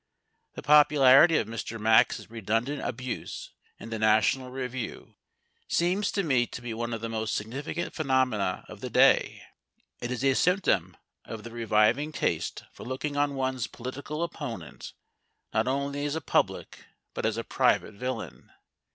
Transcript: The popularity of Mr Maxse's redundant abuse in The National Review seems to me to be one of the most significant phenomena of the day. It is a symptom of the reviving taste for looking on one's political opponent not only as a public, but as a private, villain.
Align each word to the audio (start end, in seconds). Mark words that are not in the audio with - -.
The 0.55 0.63
popularity 0.63 1.37
of 1.37 1.47
Mr 1.47 1.79
Maxse's 1.79 2.27
redundant 2.27 2.81
abuse 2.81 3.51
in 3.79 3.91
The 3.91 3.99
National 3.99 4.49
Review 4.49 5.13
seems 5.67 6.11
to 6.13 6.23
me 6.23 6.47
to 6.47 6.59
be 6.59 6.73
one 6.73 6.91
of 6.91 7.01
the 7.01 7.07
most 7.07 7.35
significant 7.35 7.93
phenomena 7.93 8.65
of 8.67 8.81
the 8.81 8.89
day. 8.89 9.43
It 9.99 10.09
is 10.09 10.23
a 10.23 10.33
symptom 10.33 10.97
of 11.23 11.43
the 11.43 11.51
reviving 11.51 12.11
taste 12.11 12.63
for 12.73 12.83
looking 12.83 13.15
on 13.15 13.35
one's 13.35 13.67
political 13.67 14.23
opponent 14.23 14.93
not 15.53 15.67
only 15.67 16.03
as 16.07 16.15
a 16.15 16.19
public, 16.21 16.83
but 17.13 17.23
as 17.23 17.37
a 17.37 17.43
private, 17.43 17.93
villain. 17.93 18.49